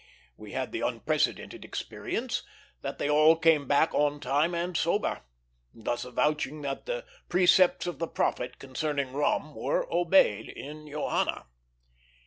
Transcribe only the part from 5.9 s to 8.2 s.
avouching that the precepts of the